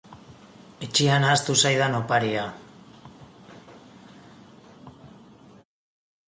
Etxean 0.85 1.27
ahaztu 1.27 1.55
zaidan 1.67 1.97
oparia. 1.97 2.45